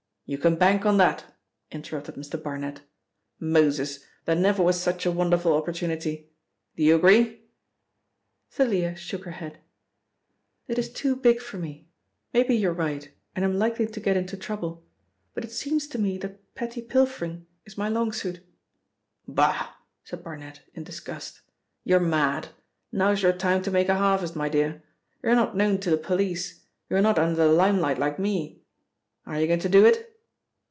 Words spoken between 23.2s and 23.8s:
your time to